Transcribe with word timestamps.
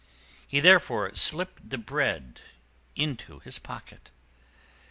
He 0.47 0.59
therefore 0.59 1.13
slipped 1.13 1.69
the 1.69 1.77
bread 1.77 2.39
into 2.95 3.37
his 3.37 3.59
pocket. 3.59 4.09